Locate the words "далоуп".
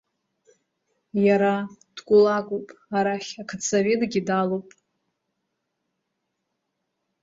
4.27-4.67